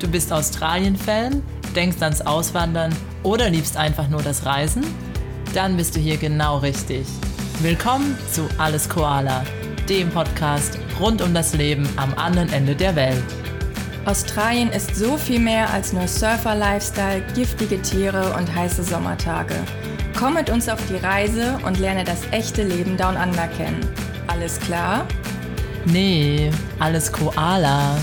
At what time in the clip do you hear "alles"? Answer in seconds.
8.58-8.88, 24.28-24.60, 26.78-27.10